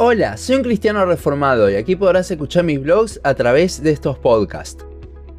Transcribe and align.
Hola, 0.00 0.36
soy 0.36 0.54
un 0.54 0.62
cristiano 0.62 1.04
reformado 1.06 1.68
y 1.68 1.74
aquí 1.74 1.96
podrás 1.96 2.30
escuchar 2.30 2.62
mis 2.62 2.80
blogs 2.80 3.18
a 3.24 3.34
través 3.34 3.82
de 3.82 3.90
estos 3.90 4.16
podcasts. 4.16 4.86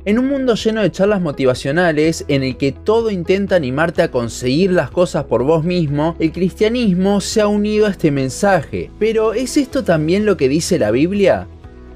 En 0.03 0.19
un 0.19 0.27
mundo 0.27 0.55
lleno 0.55 0.81
de 0.81 0.91
charlas 0.91 1.21
motivacionales 1.21 2.25
en 2.27 2.43
el 2.43 2.57
que 2.57 2.73
todo 2.73 3.09
intenta 3.09 3.55
animarte 3.55 4.01
a 4.01 4.11
conseguir 4.11 4.73
las 4.73 4.91
cosas 4.91 5.23
por 5.23 5.43
vos 5.43 5.63
mismo, 5.63 6.17
el 6.19 6.33
cristianismo 6.33 7.21
se 7.21 7.39
ha 7.39 7.47
unido 7.47 7.87
a 7.87 7.91
este 7.91 8.11
mensaje. 8.11 8.91
Pero 8.99 9.31
¿es 9.31 9.55
esto 9.55 9.85
también 9.85 10.25
lo 10.25 10.35
que 10.35 10.49
dice 10.49 10.77
la 10.77 10.91
Biblia? 10.91 11.47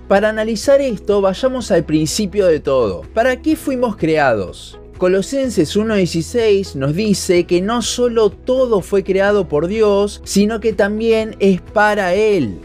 Para 0.08 0.30
analizar 0.30 0.80
esto, 0.80 1.20
vayamos 1.20 1.70
al 1.70 1.84
principio 1.84 2.48
de 2.48 2.62
todo. 2.62 3.02
¿Para 3.14 3.42
qué 3.42 3.58
fuimos 3.58 3.98
creados? 3.98 4.80
Colosenses 5.04 5.76
1.16 5.76 6.76
nos 6.76 6.96
dice 6.96 7.44
que 7.44 7.60
no 7.60 7.82
solo 7.82 8.30
todo 8.30 8.80
fue 8.80 9.04
creado 9.04 9.50
por 9.50 9.68
Dios, 9.68 10.22
sino 10.24 10.62
que 10.62 10.72
también 10.72 11.36
es 11.40 11.60
para 11.60 12.14
Él. 12.14 12.58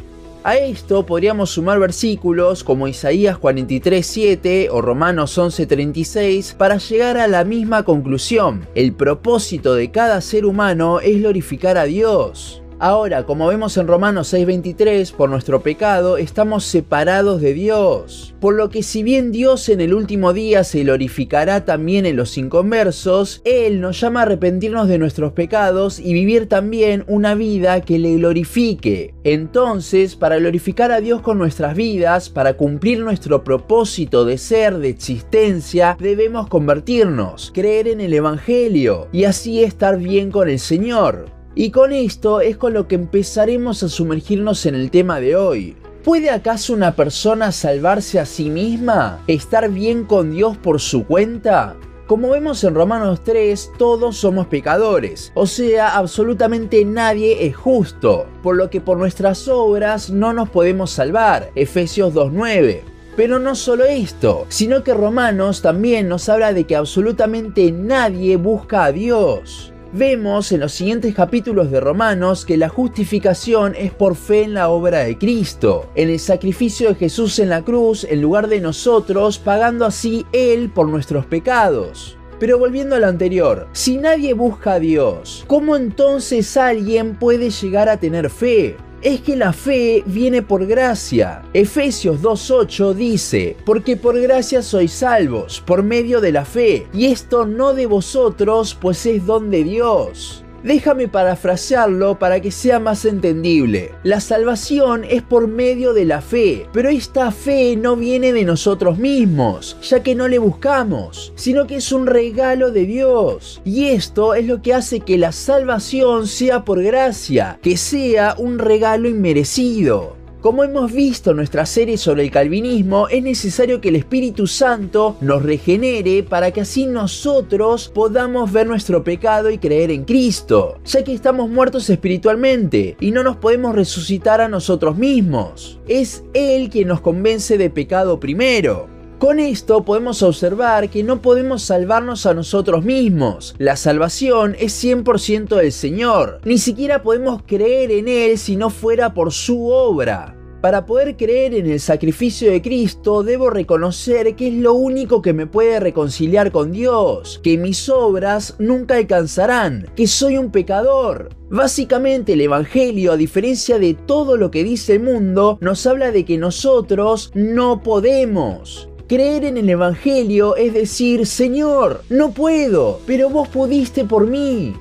A 0.44 0.56
esto 0.56 1.04
podríamos 1.04 1.50
sumar 1.50 1.80
versículos 1.80 2.62
como 2.62 2.86
Isaías 2.86 3.38
43.7 3.38 4.68
o 4.70 4.80
Romanos 4.80 5.36
11.36 5.36 6.54
para 6.54 6.78
llegar 6.78 7.18
a 7.18 7.26
la 7.26 7.42
misma 7.42 7.82
conclusión. 7.82 8.64
El 8.76 8.92
propósito 8.92 9.74
de 9.74 9.90
cada 9.90 10.20
ser 10.20 10.46
humano 10.46 11.00
es 11.00 11.18
glorificar 11.18 11.76
a 11.76 11.86
Dios. 11.86 12.62
Ahora, 12.80 13.26
como 13.26 13.48
vemos 13.48 13.76
en 13.76 13.88
Romanos 13.88 14.32
6:23, 14.32 15.10
por 15.10 15.28
nuestro 15.28 15.62
pecado 15.62 16.16
estamos 16.16 16.64
separados 16.64 17.40
de 17.40 17.52
Dios. 17.52 18.36
Por 18.40 18.54
lo 18.54 18.70
que 18.70 18.84
si 18.84 19.02
bien 19.02 19.32
Dios 19.32 19.68
en 19.68 19.80
el 19.80 19.92
último 19.92 20.32
día 20.32 20.62
se 20.62 20.84
glorificará 20.84 21.64
también 21.64 22.06
en 22.06 22.14
los 22.14 22.38
inconversos, 22.38 23.42
Él 23.44 23.80
nos 23.80 24.00
llama 24.00 24.20
a 24.20 24.22
arrepentirnos 24.22 24.86
de 24.86 24.98
nuestros 24.98 25.32
pecados 25.32 25.98
y 25.98 26.12
vivir 26.12 26.48
también 26.48 27.02
una 27.08 27.34
vida 27.34 27.80
que 27.80 27.98
le 27.98 28.14
glorifique. 28.14 29.12
Entonces, 29.24 30.14
para 30.14 30.38
glorificar 30.38 30.92
a 30.92 31.00
Dios 31.00 31.20
con 31.20 31.36
nuestras 31.36 31.74
vidas, 31.74 32.30
para 32.30 32.56
cumplir 32.56 33.00
nuestro 33.00 33.42
propósito 33.42 34.24
de 34.24 34.38
ser, 34.38 34.78
de 34.78 34.90
existencia, 34.90 35.96
debemos 35.98 36.46
convertirnos, 36.46 37.50
creer 37.52 37.88
en 37.88 38.00
el 38.00 38.14
Evangelio 38.14 39.08
y 39.10 39.24
así 39.24 39.64
estar 39.64 39.98
bien 39.98 40.30
con 40.30 40.48
el 40.48 40.60
Señor. 40.60 41.37
Y 41.54 41.70
con 41.70 41.92
esto 41.92 42.40
es 42.40 42.56
con 42.56 42.72
lo 42.72 42.86
que 42.86 42.94
empezaremos 42.94 43.82
a 43.82 43.88
sumergirnos 43.88 44.66
en 44.66 44.74
el 44.74 44.90
tema 44.90 45.20
de 45.20 45.36
hoy. 45.36 45.76
¿Puede 46.04 46.30
acaso 46.30 46.72
una 46.72 46.94
persona 46.94 47.52
salvarse 47.52 48.20
a 48.20 48.26
sí 48.26 48.48
misma? 48.48 49.22
¿Estar 49.26 49.68
bien 49.70 50.04
con 50.04 50.30
Dios 50.30 50.56
por 50.56 50.80
su 50.80 51.04
cuenta? 51.04 51.76
Como 52.08 52.30
vemos 52.30 52.64
en 52.64 52.74
Romanos 52.74 53.22
3, 53.22 53.72
todos 53.76 54.16
somos 54.16 54.46
pecadores, 54.46 55.30
o 55.34 55.46
sea, 55.46 55.98
absolutamente 55.98 56.82
nadie 56.86 57.44
es 57.46 57.54
justo, 57.54 58.24
por 58.42 58.56
lo 58.56 58.70
que 58.70 58.80
por 58.80 58.96
nuestras 58.96 59.46
obras 59.46 60.08
no 60.08 60.32
nos 60.32 60.48
podemos 60.48 60.90
salvar, 60.90 61.50
Efesios 61.54 62.14
2.9. 62.14 62.80
Pero 63.14 63.38
no 63.38 63.54
solo 63.54 63.84
esto, 63.84 64.46
sino 64.48 64.82
que 64.82 64.94
Romanos 64.94 65.60
también 65.60 66.08
nos 66.08 66.30
habla 66.30 66.54
de 66.54 66.64
que 66.64 66.76
absolutamente 66.76 67.72
nadie 67.72 68.36
busca 68.36 68.84
a 68.84 68.92
Dios. 68.92 69.74
Vemos 69.92 70.52
en 70.52 70.60
los 70.60 70.72
siguientes 70.72 71.14
capítulos 71.14 71.70
de 71.70 71.80
Romanos 71.80 72.44
que 72.44 72.58
la 72.58 72.68
justificación 72.68 73.74
es 73.74 73.90
por 73.90 74.16
fe 74.16 74.42
en 74.42 74.52
la 74.52 74.68
obra 74.68 74.98
de 74.98 75.16
Cristo, 75.16 75.90
en 75.94 76.10
el 76.10 76.18
sacrificio 76.18 76.90
de 76.90 76.94
Jesús 76.94 77.38
en 77.38 77.48
la 77.48 77.62
cruz 77.62 78.04
en 78.04 78.20
lugar 78.20 78.48
de 78.48 78.60
nosotros, 78.60 79.38
pagando 79.38 79.86
así 79.86 80.26
Él 80.32 80.68
por 80.68 80.90
nuestros 80.90 81.24
pecados. 81.24 82.18
Pero 82.38 82.58
volviendo 82.58 82.96
a 82.96 82.98
lo 82.98 83.06
anterior, 83.06 83.66
si 83.72 83.96
nadie 83.96 84.34
busca 84.34 84.74
a 84.74 84.78
Dios, 84.78 85.44
¿cómo 85.46 85.74
entonces 85.74 86.58
alguien 86.58 87.16
puede 87.18 87.48
llegar 87.48 87.88
a 87.88 87.96
tener 87.96 88.28
fe? 88.28 88.76
Es 89.02 89.20
que 89.20 89.36
la 89.36 89.52
fe 89.52 90.02
viene 90.06 90.42
por 90.42 90.66
gracia. 90.66 91.42
Efesios 91.52 92.20
2.8 92.20 92.94
dice, 92.94 93.56
porque 93.64 93.96
por 93.96 94.20
gracia 94.20 94.62
sois 94.62 94.92
salvos, 94.92 95.60
por 95.60 95.82
medio 95.82 96.20
de 96.20 96.32
la 96.32 96.44
fe, 96.44 96.86
y 96.92 97.06
esto 97.06 97.46
no 97.46 97.74
de 97.74 97.86
vosotros, 97.86 98.76
pues 98.80 99.06
es 99.06 99.24
don 99.26 99.50
de 99.50 99.64
Dios. 99.64 100.44
Déjame 100.62 101.08
parafrasearlo 101.08 102.18
para 102.18 102.40
que 102.40 102.50
sea 102.50 102.80
más 102.80 103.04
entendible. 103.04 103.92
La 104.02 104.20
salvación 104.20 105.04
es 105.04 105.22
por 105.22 105.46
medio 105.46 105.92
de 105.92 106.04
la 106.04 106.20
fe, 106.20 106.66
pero 106.72 106.88
esta 106.88 107.30
fe 107.30 107.76
no 107.76 107.96
viene 107.96 108.32
de 108.32 108.44
nosotros 108.44 108.98
mismos, 108.98 109.76
ya 109.82 110.02
que 110.02 110.14
no 110.14 110.28
le 110.28 110.38
buscamos, 110.38 111.32
sino 111.36 111.66
que 111.66 111.76
es 111.76 111.92
un 111.92 112.06
regalo 112.06 112.72
de 112.72 112.84
Dios. 112.86 113.62
Y 113.64 113.86
esto 113.86 114.34
es 114.34 114.46
lo 114.46 114.60
que 114.60 114.74
hace 114.74 115.00
que 115.00 115.16
la 115.16 115.32
salvación 115.32 116.26
sea 116.26 116.64
por 116.64 116.82
gracia, 116.82 117.58
que 117.62 117.76
sea 117.76 118.34
un 118.36 118.58
regalo 118.58 119.08
inmerecido. 119.08 120.17
Como 120.40 120.62
hemos 120.62 120.92
visto 120.92 121.32
en 121.32 121.36
nuestra 121.38 121.66
serie 121.66 121.98
sobre 121.98 122.22
el 122.22 122.30
calvinismo, 122.30 123.08
es 123.08 123.24
necesario 123.24 123.80
que 123.80 123.88
el 123.88 123.96
Espíritu 123.96 124.46
Santo 124.46 125.16
nos 125.20 125.42
regenere 125.42 126.22
para 126.22 126.52
que 126.52 126.60
así 126.60 126.86
nosotros 126.86 127.90
podamos 127.92 128.52
ver 128.52 128.68
nuestro 128.68 129.02
pecado 129.02 129.50
y 129.50 129.58
creer 129.58 129.90
en 129.90 130.04
Cristo, 130.04 130.78
ya 130.84 131.02
que 131.02 131.12
estamos 131.12 131.50
muertos 131.50 131.90
espiritualmente 131.90 132.96
y 133.00 133.10
no 133.10 133.24
nos 133.24 133.36
podemos 133.38 133.74
resucitar 133.74 134.40
a 134.40 134.48
nosotros 134.48 134.96
mismos. 134.96 135.80
Es 135.88 136.22
Él 136.34 136.70
quien 136.70 136.86
nos 136.86 137.00
convence 137.00 137.58
de 137.58 137.70
pecado 137.70 138.20
primero. 138.20 138.97
Con 139.18 139.40
esto 139.40 139.84
podemos 139.84 140.22
observar 140.22 140.90
que 140.90 141.02
no 141.02 141.20
podemos 141.20 141.62
salvarnos 141.64 142.24
a 142.24 142.34
nosotros 142.34 142.84
mismos. 142.84 143.56
La 143.58 143.74
salvación 143.74 144.54
es 144.60 144.80
100% 144.84 145.56
del 145.56 145.72
Señor. 145.72 146.40
Ni 146.44 146.56
siquiera 146.58 147.02
podemos 147.02 147.42
creer 147.44 147.90
en 147.90 148.06
Él 148.06 148.38
si 148.38 148.54
no 148.54 148.70
fuera 148.70 149.14
por 149.14 149.32
su 149.32 149.66
obra. 149.66 150.36
Para 150.60 150.86
poder 150.86 151.16
creer 151.16 151.54
en 151.54 151.66
el 151.66 151.80
sacrificio 151.80 152.48
de 152.52 152.62
Cristo 152.62 153.24
debo 153.24 153.50
reconocer 153.50 154.36
que 154.36 154.48
es 154.48 154.54
lo 154.54 154.74
único 154.74 155.20
que 155.20 155.32
me 155.32 155.48
puede 155.48 155.80
reconciliar 155.80 156.52
con 156.52 156.70
Dios, 156.70 157.40
que 157.42 157.58
mis 157.58 157.88
obras 157.88 158.54
nunca 158.60 158.96
alcanzarán, 158.96 159.90
que 159.96 160.06
soy 160.06 160.38
un 160.38 160.52
pecador. 160.52 161.30
Básicamente 161.50 162.34
el 162.34 162.40
Evangelio, 162.40 163.12
a 163.12 163.16
diferencia 163.16 163.80
de 163.80 163.94
todo 163.94 164.36
lo 164.36 164.52
que 164.52 164.62
dice 164.62 164.94
el 164.94 165.00
mundo, 165.00 165.58
nos 165.60 165.84
habla 165.88 166.12
de 166.12 166.24
que 166.24 166.38
nosotros 166.38 167.32
no 167.34 167.82
podemos. 167.82 168.88
Creer 169.08 169.46
en 169.46 169.56
el 169.56 169.70
Evangelio 169.70 170.54
es 170.56 170.74
decir, 170.74 171.26
Señor, 171.26 172.02
no 172.10 172.32
puedo, 172.32 173.00
pero 173.06 173.30
vos 173.30 173.48
pudiste 173.48 174.04
por 174.04 174.26
mí. 174.26 174.74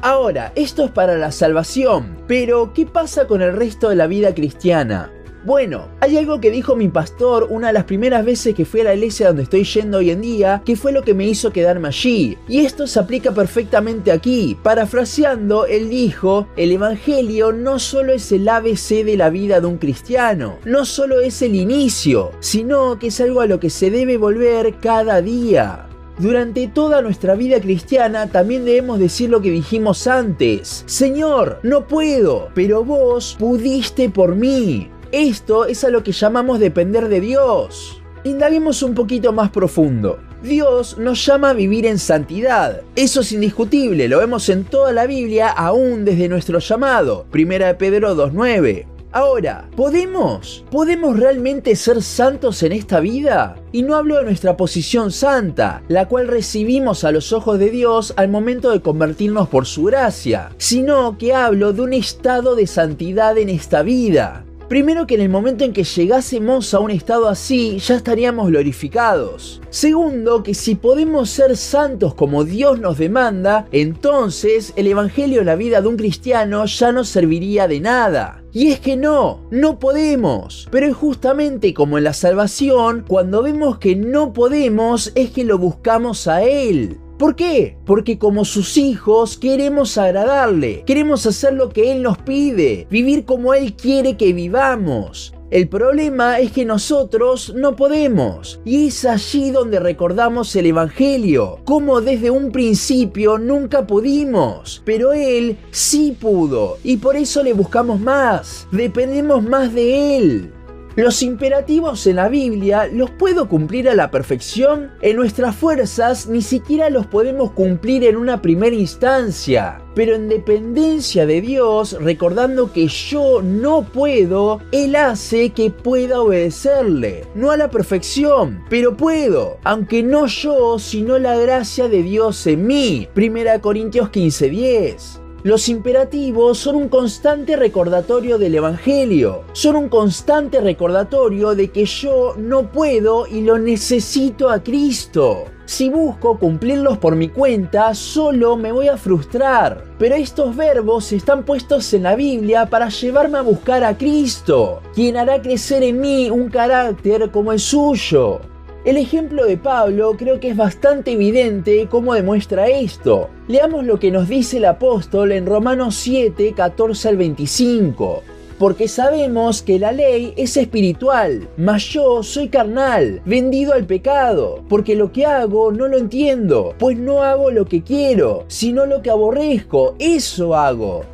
Ahora, 0.00 0.54
esto 0.56 0.86
es 0.86 0.90
para 0.90 1.18
la 1.18 1.30
salvación, 1.30 2.16
pero 2.26 2.72
¿qué 2.72 2.86
pasa 2.86 3.26
con 3.26 3.42
el 3.42 3.54
resto 3.54 3.90
de 3.90 3.96
la 3.96 4.06
vida 4.06 4.34
cristiana? 4.34 5.12
Bueno, 5.44 5.88
hay 6.00 6.16
algo 6.16 6.40
que 6.40 6.50
dijo 6.50 6.74
mi 6.74 6.88
pastor 6.88 7.48
una 7.50 7.66
de 7.66 7.74
las 7.74 7.84
primeras 7.84 8.24
veces 8.24 8.54
que 8.54 8.64
fui 8.64 8.80
a 8.80 8.84
la 8.84 8.94
iglesia 8.94 9.26
donde 9.26 9.42
estoy 9.42 9.64
yendo 9.64 9.98
hoy 9.98 10.10
en 10.10 10.22
día, 10.22 10.62
que 10.64 10.74
fue 10.74 10.90
lo 10.90 11.02
que 11.02 11.12
me 11.12 11.26
hizo 11.26 11.52
quedarme 11.52 11.88
allí. 11.88 12.38
Y 12.48 12.60
esto 12.60 12.86
se 12.86 12.98
aplica 12.98 13.30
perfectamente 13.32 14.10
aquí. 14.10 14.56
Parafraseando, 14.62 15.66
él 15.66 15.90
dijo, 15.90 16.48
el 16.56 16.72
Evangelio 16.72 17.52
no 17.52 17.78
solo 17.78 18.14
es 18.14 18.32
el 18.32 18.48
ABC 18.48 19.04
de 19.04 19.18
la 19.18 19.28
vida 19.28 19.60
de 19.60 19.66
un 19.66 19.76
cristiano, 19.76 20.56
no 20.64 20.86
solo 20.86 21.20
es 21.20 21.42
el 21.42 21.54
inicio, 21.54 22.32
sino 22.40 22.98
que 22.98 23.08
es 23.08 23.20
algo 23.20 23.42
a 23.42 23.46
lo 23.46 23.60
que 23.60 23.68
se 23.68 23.90
debe 23.90 24.16
volver 24.16 24.76
cada 24.80 25.20
día. 25.20 25.88
Durante 26.16 26.68
toda 26.68 27.02
nuestra 27.02 27.34
vida 27.34 27.60
cristiana 27.60 28.28
también 28.28 28.64
debemos 28.64 29.00
decir 29.00 29.30
lo 29.30 29.42
que 29.42 29.50
dijimos 29.50 30.06
antes. 30.06 30.84
Señor, 30.86 31.58
no 31.64 31.88
puedo, 31.88 32.50
pero 32.54 32.84
vos 32.84 33.36
pudiste 33.36 34.08
por 34.08 34.36
mí. 34.36 34.90
Esto 35.14 35.66
es 35.66 35.84
a 35.84 35.90
lo 35.90 36.02
que 36.02 36.10
llamamos 36.10 36.58
depender 36.58 37.08
de 37.08 37.20
Dios. 37.20 38.02
Indaguemos 38.24 38.82
un 38.82 38.96
poquito 38.96 39.32
más 39.32 39.48
profundo. 39.48 40.18
Dios 40.42 40.98
nos 40.98 41.24
llama 41.24 41.50
a 41.50 41.52
vivir 41.52 41.86
en 41.86 42.00
santidad. 42.00 42.80
Eso 42.96 43.20
es 43.20 43.30
indiscutible, 43.30 44.08
lo 44.08 44.18
vemos 44.18 44.48
en 44.48 44.64
toda 44.64 44.90
la 44.90 45.06
Biblia, 45.06 45.50
aún 45.50 46.04
desde 46.04 46.28
nuestro 46.28 46.58
llamado. 46.58 47.26
Primera 47.30 47.68
de 47.68 47.74
Pedro 47.76 48.16
2.9. 48.16 48.86
Ahora, 49.12 49.68
¿podemos? 49.76 50.64
¿Podemos 50.72 51.16
realmente 51.16 51.76
ser 51.76 52.02
santos 52.02 52.64
en 52.64 52.72
esta 52.72 52.98
vida? 52.98 53.54
Y 53.70 53.82
no 53.82 53.94
hablo 53.94 54.16
de 54.16 54.24
nuestra 54.24 54.56
posición 54.56 55.12
santa, 55.12 55.84
la 55.86 56.08
cual 56.08 56.26
recibimos 56.26 57.04
a 57.04 57.12
los 57.12 57.32
ojos 57.32 57.60
de 57.60 57.70
Dios 57.70 58.14
al 58.16 58.28
momento 58.28 58.72
de 58.72 58.80
convertirnos 58.80 59.48
por 59.48 59.66
su 59.66 59.84
gracia, 59.84 60.50
sino 60.58 61.16
que 61.18 61.34
hablo 61.34 61.72
de 61.72 61.82
un 61.82 61.92
estado 61.92 62.56
de 62.56 62.66
santidad 62.66 63.38
en 63.38 63.48
esta 63.48 63.84
vida. 63.84 64.44
Primero 64.68 65.06
que 65.06 65.16
en 65.16 65.20
el 65.20 65.28
momento 65.28 65.64
en 65.64 65.72
que 65.72 65.84
llegásemos 65.84 66.72
a 66.72 66.80
un 66.80 66.90
estado 66.90 67.28
así, 67.28 67.78
ya 67.78 67.96
estaríamos 67.96 68.48
glorificados. 68.48 69.60
Segundo, 69.70 70.42
que 70.42 70.54
si 70.54 70.74
podemos 70.74 71.28
ser 71.30 71.56
santos 71.56 72.14
como 72.14 72.44
Dios 72.44 72.80
nos 72.80 72.96
demanda, 72.96 73.66
entonces 73.72 74.72
el 74.76 74.86
Evangelio 74.86 75.40
en 75.40 75.46
la 75.46 75.56
vida 75.56 75.82
de 75.82 75.88
un 75.88 75.96
cristiano 75.96 76.64
ya 76.64 76.92
no 76.92 77.04
serviría 77.04 77.68
de 77.68 77.80
nada. 77.80 78.42
Y 78.52 78.68
es 78.68 78.80
que 78.80 78.96
no, 78.96 79.40
no 79.50 79.78
podemos. 79.78 80.68
Pero 80.70 80.86
es 80.86 80.94
justamente 80.94 81.74
como 81.74 81.98
en 81.98 82.04
la 82.04 82.12
salvación, 82.12 83.04
cuando 83.06 83.42
vemos 83.42 83.78
que 83.78 83.96
no 83.96 84.32
podemos, 84.32 85.12
es 85.14 85.30
que 85.30 85.44
lo 85.44 85.58
buscamos 85.58 86.26
a 86.28 86.42
Él. 86.42 86.98
¿Por 87.18 87.36
qué? 87.36 87.76
Porque 87.86 88.18
como 88.18 88.44
sus 88.44 88.76
hijos 88.76 89.38
queremos 89.38 89.96
agradarle, 89.98 90.82
queremos 90.84 91.26
hacer 91.26 91.54
lo 91.54 91.68
que 91.68 91.92
Él 91.92 92.02
nos 92.02 92.18
pide, 92.18 92.88
vivir 92.90 93.24
como 93.24 93.54
Él 93.54 93.74
quiere 93.74 94.16
que 94.16 94.32
vivamos. 94.32 95.32
El 95.50 95.68
problema 95.68 96.40
es 96.40 96.50
que 96.50 96.64
nosotros 96.64 97.54
no 97.54 97.76
podemos. 97.76 98.60
Y 98.64 98.88
es 98.88 99.04
allí 99.04 99.52
donde 99.52 99.78
recordamos 99.78 100.56
el 100.56 100.66
Evangelio, 100.66 101.60
como 101.64 102.00
desde 102.00 102.30
un 102.30 102.50
principio 102.50 103.38
nunca 103.38 103.86
pudimos, 103.86 104.82
pero 104.84 105.12
Él 105.12 105.56
sí 105.70 106.16
pudo, 106.20 106.78
y 106.82 106.96
por 106.96 107.14
eso 107.14 107.44
le 107.44 107.52
buscamos 107.52 108.00
más, 108.00 108.66
dependemos 108.72 109.44
más 109.44 109.72
de 109.72 110.16
Él. 110.16 110.52
Los 110.96 111.22
imperativos 111.22 112.06
en 112.06 112.16
la 112.16 112.28
Biblia 112.28 112.86
los 112.86 113.10
puedo 113.10 113.48
cumplir 113.48 113.88
a 113.88 113.96
la 113.96 114.12
perfección. 114.12 114.92
En 115.02 115.16
nuestras 115.16 115.56
fuerzas 115.56 116.28
ni 116.28 116.40
siquiera 116.40 116.88
los 116.88 117.04
podemos 117.06 117.50
cumplir 117.50 118.04
en 118.04 118.16
una 118.16 118.40
primera 118.40 118.76
instancia. 118.76 119.82
Pero 119.96 120.14
en 120.14 120.28
dependencia 120.28 121.26
de 121.26 121.40
Dios, 121.40 121.96
recordando 122.00 122.72
que 122.72 122.86
yo 122.86 123.42
no 123.42 123.82
puedo, 123.82 124.60
Él 124.70 124.94
hace 124.94 125.50
que 125.50 125.70
pueda 125.70 126.20
obedecerle. 126.20 127.24
No 127.34 127.50
a 127.50 127.56
la 127.56 127.70
perfección, 127.70 128.62
pero 128.70 128.96
puedo. 128.96 129.58
Aunque 129.64 130.04
no 130.04 130.26
yo, 130.26 130.78
sino 130.78 131.18
la 131.18 131.36
gracia 131.36 131.88
de 131.88 132.04
Dios 132.04 132.46
en 132.46 132.68
mí. 132.68 133.08
1 133.16 133.60
Corintios 133.60 134.10
15:10. 134.10 135.23
Los 135.44 135.68
imperativos 135.68 136.56
son 136.56 136.76
un 136.76 136.88
constante 136.88 137.54
recordatorio 137.54 138.38
del 138.38 138.54
Evangelio, 138.54 139.42
son 139.52 139.76
un 139.76 139.88
constante 139.90 140.58
recordatorio 140.58 141.54
de 141.54 141.68
que 141.68 141.84
yo 141.84 142.34
no 142.38 142.72
puedo 142.72 143.26
y 143.26 143.42
lo 143.42 143.58
necesito 143.58 144.48
a 144.48 144.62
Cristo. 144.62 145.44
Si 145.66 145.90
busco 145.90 146.38
cumplirlos 146.38 146.96
por 146.96 147.14
mi 147.14 147.28
cuenta, 147.28 147.92
solo 147.92 148.56
me 148.56 148.72
voy 148.72 148.88
a 148.88 148.96
frustrar. 148.96 149.84
Pero 149.98 150.14
estos 150.14 150.56
verbos 150.56 151.12
están 151.12 151.44
puestos 151.44 151.92
en 151.92 152.04
la 152.04 152.16
Biblia 152.16 152.64
para 152.64 152.88
llevarme 152.88 153.36
a 153.36 153.42
buscar 153.42 153.84
a 153.84 153.98
Cristo, 153.98 154.80
quien 154.94 155.18
hará 155.18 155.42
crecer 155.42 155.82
en 155.82 156.00
mí 156.00 156.30
un 156.30 156.48
carácter 156.48 157.30
como 157.30 157.52
el 157.52 157.60
suyo. 157.60 158.40
El 158.84 158.98
ejemplo 158.98 159.46
de 159.46 159.56
Pablo 159.56 160.14
creo 160.18 160.40
que 160.40 160.50
es 160.50 160.56
bastante 160.58 161.12
evidente 161.12 161.88
cómo 161.90 162.12
demuestra 162.12 162.68
esto. 162.68 163.30
Leamos 163.48 163.86
lo 163.86 163.98
que 163.98 164.10
nos 164.10 164.28
dice 164.28 164.58
el 164.58 164.66
apóstol 164.66 165.32
en 165.32 165.46
Romanos 165.46 165.94
7, 165.94 166.52
14 166.54 167.08
al 167.08 167.16
25. 167.16 168.22
Porque 168.58 168.86
sabemos 168.86 169.62
que 169.62 169.78
la 169.78 169.90
ley 169.90 170.34
es 170.36 170.58
espiritual, 170.58 171.48
mas 171.56 171.82
yo 171.84 172.22
soy 172.22 172.48
carnal, 172.48 173.22
vendido 173.24 173.72
al 173.72 173.86
pecado, 173.86 174.62
porque 174.68 174.94
lo 174.94 175.12
que 175.12 175.24
hago 175.24 175.72
no 175.72 175.88
lo 175.88 175.96
entiendo, 175.96 176.74
pues 176.78 176.98
no 176.98 177.22
hago 177.22 177.50
lo 177.50 177.64
que 177.64 177.82
quiero, 177.82 178.44
sino 178.48 178.84
lo 178.84 179.00
que 179.00 179.10
aborrezco, 179.10 179.94
eso 179.98 180.54
hago. 180.54 181.13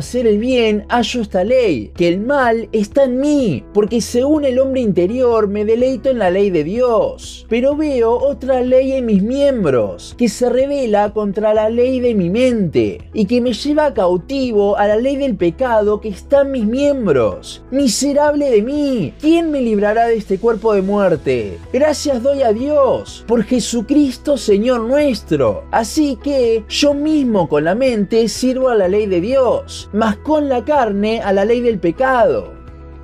el 0.01 0.39
bien, 0.39 0.85
hallo 0.89 1.21
esta 1.21 1.43
ley, 1.43 1.91
que 1.95 2.07
el 2.07 2.19
mal 2.19 2.69
está 2.71 3.03
en 3.03 3.19
mí, 3.19 3.63
porque 3.71 4.01
según 4.01 4.45
el 4.45 4.57
hombre 4.57 4.81
interior 4.81 5.47
me 5.47 5.63
deleito 5.63 6.09
en 6.09 6.17
la 6.17 6.31
ley 6.31 6.49
de 6.49 6.63
Dios. 6.63 7.45
Pero 7.47 7.75
veo 7.75 8.11
otra 8.11 8.61
ley 8.61 8.93
en 8.93 9.05
mis 9.05 9.21
miembros, 9.21 10.15
que 10.17 10.27
se 10.27 10.49
revela 10.49 11.13
contra 11.13 11.53
la 11.53 11.69
ley 11.69 11.99
de 11.99 12.15
mi 12.15 12.31
mente, 12.31 13.09
y 13.13 13.25
que 13.25 13.41
me 13.41 13.53
lleva 13.53 13.93
cautivo 13.93 14.75
a 14.75 14.87
la 14.87 14.97
ley 14.97 15.17
del 15.17 15.35
pecado 15.35 16.01
que 16.01 16.09
está 16.09 16.41
en 16.41 16.51
mis 16.51 16.65
miembros. 16.65 17.63
Miserable 17.69 18.49
de 18.49 18.63
mí, 18.63 19.13
¿quién 19.21 19.51
me 19.51 19.61
librará 19.61 20.07
de 20.07 20.15
este 20.15 20.39
cuerpo 20.39 20.73
de 20.73 20.81
muerte? 20.81 21.59
Gracias 21.71 22.23
doy 22.23 22.41
a 22.41 22.53
Dios, 22.53 23.23
por 23.27 23.43
Jesucristo 23.43 24.35
Señor 24.35 24.81
nuestro. 24.81 25.63
Así 25.71 26.17
que 26.23 26.63
yo 26.67 26.95
mismo 26.95 27.47
con 27.47 27.65
la 27.65 27.75
mente 27.75 28.27
sirvo 28.27 28.69
a 28.69 28.75
la 28.75 28.87
ley 28.87 29.05
de 29.05 29.21
Dios 29.21 29.80
más 29.93 30.17
con 30.17 30.49
la 30.49 30.63
carne 30.63 31.21
a 31.21 31.33
la 31.33 31.45
ley 31.45 31.61
del 31.61 31.79
pecado. 31.79 32.60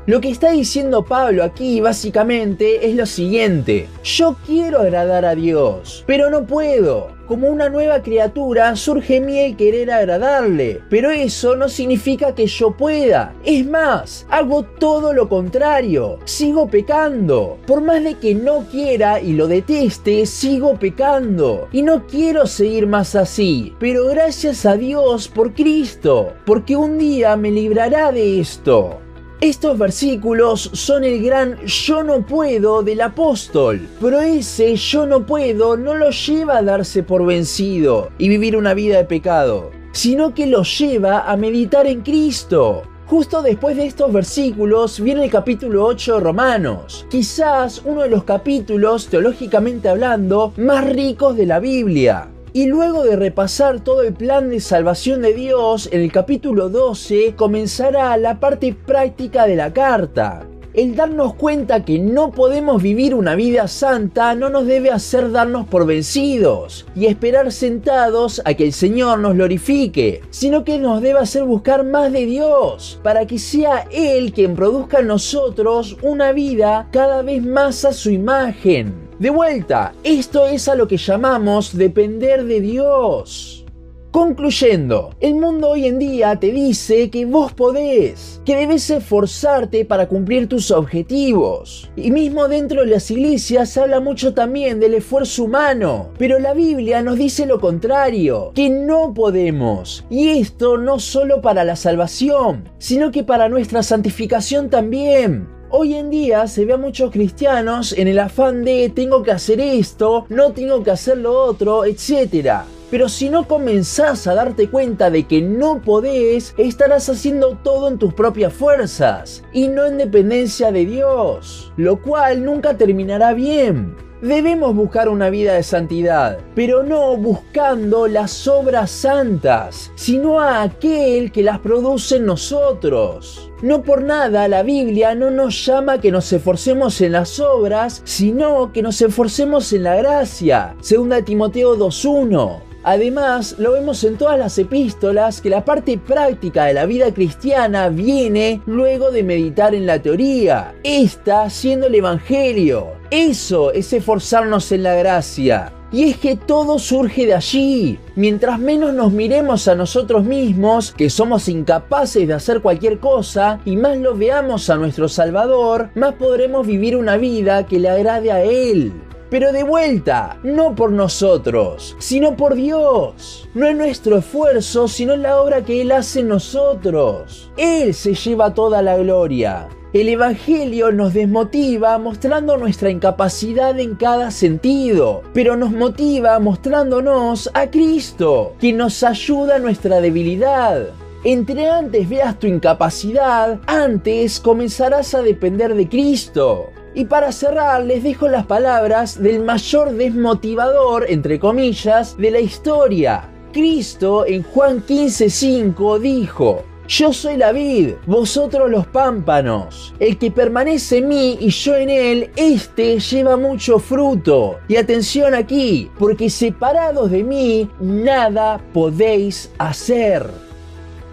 Lo 0.07 0.21
que 0.21 0.29
está 0.29 0.51
diciendo 0.51 1.03
Pablo 1.03 1.43
aquí 1.43 1.81
básicamente 1.81 2.87
es 2.87 2.95
lo 2.95 3.05
siguiente, 3.05 3.89
yo 4.05 4.37
quiero 4.45 4.79
agradar 4.79 5.25
a 5.25 5.35
Dios, 5.35 6.05
pero 6.07 6.29
no 6.29 6.47
puedo. 6.47 7.09
Como 7.27 7.49
una 7.49 7.67
nueva 7.67 8.01
criatura 8.01 8.73
surge 8.77 9.19
mí 9.19 9.37
el 9.37 9.57
querer 9.57 9.91
agradarle, 9.91 10.79
pero 10.89 11.11
eso 11.11 11.57
no 11.57 11.67
significa 11.67 12.33
que 12.33 12.47
yo 12.47 12.71
pueda. 12.71 13.35
Es 13.43 13.67
más, 13.67 14.25
hago 14.29 14.63
todo 14.63 15.11
lo 15.11 15.27
contrario, 15.27 16.19
sigo 16.23 16.69
pecando. 16.69 17.57
Por 17.67 17.81
más 17.81 18.01
de 18.01 18.13
que 18.13 18.33
no 18.33 18.59
quiera 18.71 19.19
y 19.19 19.33
lo 19.33 19.49
deteste, 19.49 20.25
sigo 20.25 20.79
pecando. 20.79 21.67
Y 21.73 21.81
no 21.81 22.07
quiero 22.07 22.47
seguir 22.47 22.87
más 22.87 23.13
así, 23.13 23.75
pero 23.77 24.05
gracias 24.07 24.65
a 24.65 24.77
Dios 24.77 25.27
por 25.27 25.53
Cristo, 25.53 26.31
porque 26.45 26.77
un 26.77 26.97
día 26.97 27.35
me 27.35 27.51
librará 27.51 28.13
de 28.13 28.39
esto. 28.39 29.01
Estos 29.39 29.77
versículos 29.77 30.71
son 30.73 31.03
el 31.03 31.21
gran 31.21 31.63
yo 31.63 32.01
no 32.01 32.25
puedo 32.25 32.81
del 32.81 33.01
apóstol, 33.01 33.87
pero 34.01 34.19
ese 34.19 34.75
yo 34.75 35.05
no 35.05 35.27
puedo 35.27 35.77
no 35.77 35.93
lo 35.93 36.09
lleva 36.09 36.57
a 36.57 36.63
darse 36.63 37.03
por 37.03 37.23
vencido 37.23 38.09
y 38.17 38.29
vivir 38.29 38.57
una 38.57 38.73
vida 38.73 38.97
de 38.97 39.03
pecado, 39.03 39.69
sino 39.91 40.33
que 40.33 40.47
lo 40.47 40.63
lleva 40.63 41.31
a 41.31 41.37
meditar 41.37 41.85
en 41.85 42.01
Cristo. 42.01 42.81
Justo 43.05 43.43
después 43.43 43.77
de 43.77 43.85
estos 43.85 44.11
versículos 44.11 44.99
viene 44.99 45.25
el 45.25 45.31
capítulo 45.31 45.85
8 45.85 46.15
de 46.15 46.19
Romanos, 46.19 47.05
quizás 47.07 47.83
uno 47.85 48.01
de 48.01 48.09
los 48.09 48.23
capítulos, 48.23 49.05
teológicamente 49.05 49.87
hablando, 49.87 50.51
más 50.57 50.83
ricos 50.89 51.37
de 51.37 51.45
la 51.45 51.59
Biblia. 51.59 52.27
Y 52.57 52.65
luego 52.65 53.03
de 53.03 53.15
repasar 53.15 53.81
todo 53.81 54.01
el 54.01 54.15
plan 54.15 54.49
de 54.49 54.59
salvación 54.59 55.21
de 55.21 55.35
Dios, 55.35 55.87
en 55.91 56.01
el 56.01 56.11
capítulo 56.11 56.69
12 56.69 57.35
comenzará 57.35 58.17
la 58.17 58.39
parte 58.39 58.73
práctica 58.73 59.45
de 59.45 59.55
la 59.55 59.71
carta. 59.71 60.47
El 60.73 60.95
darnos 60.95 61.35
cuenta 61.35 61.85
que 61.85 61.99
no 61.99 62.31
podemos 62.31 62.81
vivir 62.81 63.13
una 63.13 63.35
vida 63.35 63.67
santa 63.67 64.33
no 64.33 64.49
nos 64.49 64.65
debe 64.65 64.89
hacer 64.89 65.31
darnos 65.31 65.67
por 65.67 65.85
vencidos 65.85 66.87
y 66.95 67.05
esperar 67.05 67.51
sentados 67.51 68.41
a 68.43 68.55
que 68.55 68.63
el 68.63 68.73
Señor 68.73 69.19
nos 69.19 69.35
glorifique, 69.35 70.23
sino 70.31 70.63
que 70.63 70.79
nos 70.79 71.03
debe 71.03 71.19
hacer 71.19 71.43
buscar 71.43 71.85
más 71.85 72.11
de 72.11 72.25
Dios, 72.25 72.99
para 73.03 73.27
que 73.27 73.37
sea 73.37 73.87
Él 73.91 74.33
quien 74.33 74.55
produzca 74.55 75.01
en 75.01 75.07
nosotros 75.09 75.95
una 76.01 76.31
vida 76.31 76.87
cada 76.91 77.21
vez 77.21 77.45
más 77.45 77.85
a 77.85 77.93
su 77.93 78.09
imagen. 78.09 79.06
De 79.19 79.31
vuelta, 79.31 79.93
esto 80.03 80.45
es 80.45 80.67
a 80.67 80.75
lo 80.75 80.87
que 80.87 80.97
llamamos 80.97 81.75
depender 81.75 82.45
de 82.45 82.61
Dios. 82.61 83.65
Concluyendo, 84.11 85.15
el 85.19 85.35
mundo 85.35 85.69
hoy 85.69 85.87
en 85.87 85.97
día 85.97 86.35
te 86.35 86.51
dice 86.51 87.09
que 87.09 87.25
vos 87.25 87.51
podés, 87.51 88.41
que 88.45 88.55
debes 88.55 88.87
esforzarte 88.91 89.85
para 89.85 90.07
cumplir 90.07 90.47
tus 90.47 90.69
objetivos. 90.69 91.89
Y 91.95 92.11
mismo 92.11 92.47
dentro 92.47 92.81
de 92.81 92.87
las 92.87 93.09
iglesias 93.09 93.69
se 93.69 93.81
habla 93.81 93.99
mucho 93.99 94.35
también 94.35 94.79
del 94.79 94.93
esfuerzo 94.93 95.45
humano, 95.45 96.11
pero 96.19 96.37
la 96.37 96.53
Biblia 96.53 97.01
nos 97.01 97.17
dice 97.17 97.47
lo 97.47 97.59
contrario, 97.59 98.51
que 98.53 98.69
no 98.69 99.15
podemos. 99.15 100.05
Y 100.11 100.29
esto 100.29 100.77
no 100.77 100.99
solo 100.99 101.41
para 101.41 101.63
la 101.63 101.75
salvación, 101.75 102.69
sino 102.77 103.09
que 103.09 103.23
para 103.23 103.49
nuestra 103.49 103.81
santificación 103.81 104.69
también. 104.69 105.56
Hoy 105.69 105.95
en 105.95 106.09
día 106.09 106.47
se 106.47 106.63
ve 106.63 106.73
a 106.73 106.77
muchos 106.77 107.11
cristianos 107.11 107.91
en 107.91 108.07
el 108.07 108.19
afán 108.19 108.63
de 108.63 108.89
tengo 108.95 109.21
que 109.21 109.31
hacer 109.31 109.59
esto, 109.59 110.25
no 110.29 110.53
tengo 110.53 110.81
que 110.81 110.91
hacer 110.91 111.17
lo 111.17 111.37
otro, 111.37 111.83
etc. 111.83 112.61
Pero 112.89 113.09
si 113.09 113.27
no 113.27 113.49
comenzás 113.49 114.27
a 114.27 114.33
darte 114.33 114.69
cuenta 114.69 115.09
de 115.09 115.27
que 115.27 115.41
no 115.41 115.81
podés, 115.81 116.55
estarás 116.57 117.09
haciendo 117.09 117.57
todo 117.61 117.89
en 117.89 117.97
tus 117.97 118.13
propias 118.13 118.53
fuerzas 118.53 119.43
y 119.51 119.67
no 119.67 119.85
en 119.85 119.97
dependencia 119.97 120.71
de 120.71 120.85
Dios, 120.85 121.73
lo 121.75 122.01
cual 122.01 122.45
nunca 122.45 122.77
terminará 122.77 123.33
bien. 123.33 124.06
Debemos 124.21 124.75
buscar 124.75 125.09
una 125.09 125.29
vida 125.29 125.53
de 125.53 125.61
santidad, 125.61 126.39
pero 126.55 126.81
no 126.81 127.15
buscando 127.17 128.07
las 128.07 128.47
obras 128.47 128.89
santas, 128.89 129.91
sino 129.93 130.39
a 130.39 130.63
aquel 130.63 131.31
que 131.31 131.43
las 131.43 131.59
produce 131.59 132.15
en 132.15 132.25
nosotros. 132.25 133.51
No 133.61 133.83
por 133.83 134.03
nada 134.03 134.47
la 134.47 134.63
Biblia 134.63 135.13
no 135.13 135.29
nos 135.29 135.63
llama 135.65 136.01
que 136.01 136.11
nos 136.11 136.33
esforcemos 136.33 136.99
en 137.01 137.11
las 137.11 137.39
obras, 137.39 138.01
sino 138.05 138.73
que 138.73 138.81
nos 138.81 138.99
esforcemos 139.01 139.71
en 139.73 139.83
la 139.83 139.95
gracia. 139.95 140.75
Segunda 140.81 141.21
Timoteo 141.21 141.77
2.1. 141.77 142.66
Además, 142.83 143.55
lo 143.57 143.73
vemos 143.73 144.03
en 144.03 144.17
todas 144.17 144.39
las 144.39 144.57
epístolas 144.57 145.41
que 145.41 145.49
la 145.49 145.65
parte 145.65 145.97
práctica 145.97 146.65
de 146.65 146.73
la 146.73 146.85
vida 146.85 147.13
cristiana 147.13 147.89
viene 147.89 148.61
luego 148.65 149.11
de 149.11 149.23
meditar 149.23 149.75
en 149.75 149.85
la 149.85 150.01
teoría, 150.01 150.75
esta 150.83 151.49
siendo 151.49 151.87
el 151.87 151.95
Evangelio. 151.95 152.93
Eso 153.11 153.71
es 153.71 153.91
esforzarnos 153.93 154.71
en 154.71 154.83
la 154.83 154.95
gracia. 154.95 155.73
Y 155.89 156.03
es 156.09 156.17
que 156.17 156.35
todo 156.35 156.79
surge 156.79 157.25
de 157.25 157.33
allí. 157.33 157.97
Mientras 158.15 158.59
menos 158.59 158.93
nos 158.93 159.13
miremos 159.13 159.69
a 159.69 159.75
nosotros 159.75 160.25
mismos, 160.25 160.91
que 160.91 161.09
somos 161.09 161.47
incapaces 161.47 162.27
de 162.27 162.33
hacer 162.33 162.61
cualquier 162.61 162.99
cosa, 162.99 163.61
y 163.63 163.77
más 163.77 163.97
lo 163.97 164.13
veamos 164.13 164.69
a 164.69 164.75
nuestro 164.75 165.07
Salvador, 165.07 165.89
más 165.95 166.15
podremos 166.15 166.67
vivir 166.67 166.97
una 166.97 167.15
vida 167.15 167.65
que 167.65 167.79
le 167.79 167.89
agrade 167.89 168.33
a 168.33 168.43
Él. 168.43 168.91
Pero 169.29 169.51
de 169.51 169.63
vuelta, 169.63 170.39
no 170.43 170.73
por 170.73 170.91
nosotros, 170.91 171.95
sino 171.99 172.37
por 172.37 172.55
Dios. 172.55 173.49
No 173.53 173.67
es 173.67 173.75
nuestro 173.75 174.17
esfuerzo, 174.17 174.87
sino 174.87 175.17
la 175.17 175.41
obra 175.41 175.63
que 175.63 175.81
Él 175.81 175.91
hace 175.91 176.21
en 176.21 176.29
nosotros. 176.29 177.51
Él 177.57 177.93
se 177.93 178.13
lleva 178.13 178.53
toda 178.53 178.81
la 178.81 178.97
gloria. 178.97 179.67
El 179.93 180.09
Evangelio 180.09 180.91
nos 180.91 181.13
desmotiva 181.13 181.97
mostrando 181.97 182.57
nuestra 182.57 182.89
incapacidad 182.89 183.79
en 183.79 183.95
cada 183.95 184.31
sentido, 184.31 185.23
pero 185.33 185.55
nos 185.55 185.71
motiva 185.71 186.37
mostrándonos 186.39 187.49
a 187.53 187.69
Cristo, 187.69 188.53
quien 188.59 188.77
nos 188.77 189.01
ayuda 189.03 189.55
a 189.55 189.59
nuestra 189.59 189.99
debilidad. 190.01 190.89
Entre 191.23 191.69
antes 191.69 192.07
veas 192.07 192.37
tu 192.37 192.47
incapacidad, 192.47 193.59
antes 193.65 194.39
comenzarás 194.39 195.13
a 195.15 195.21
depender 195.21 195.73
de 195.73 195.89
Cristo. 195.89 196.69
Y 196.97 197.05
para 197.05 197.31
cerrar, 197.31 197.85
les 197.85 198.01
dejo 198.01 198.27
las 198.27 198.47
palabras 198.47 199.21
del 199.21 199.43
mayor 199.43 199.91
desmotivador, 199.91 201.05
entre 201.07 201.39
comillas, 201.39 202.17
de 202.17 202.31
la 202.31 202.39
historia. 202.39 203.29
Cristo 203.53 204.25
en 204.25 204.41
Juan 204.41 204.83
15:5 204.83 205.99
dijo, 205.99 206.63
yo 206.87 207.13
soy 207.13 207.37
la 207.37 207.51
vid, 207.51 207.91
vosotros 208.07 208.71
los 208.71 208.87
pámpanos. 208.87 209.93
El 209.99 210.17
que 210.17 210.31
permanece 210.31 210.97
en 210.97 211.09
mí 211.09 211.37
y 211.39 211.49
yo 211.49 211.75
en 211.75 211.91
él, 211.91 212.31
este 212.35 212.99
lleva 212.99 213.37
mucho 213.37 213.77
fruto. 213.77 214.57
Y 214.67 214.77
atención 214.77 215.35
aquí, 215.35 215.91
porque 215.99 216.31
separados 216.31 217.11
de 217.11 217.23
mí, 217.23 217.69
nada 217.79 218.59
podéis 218.73 219.51
hacer. 219.59 220.46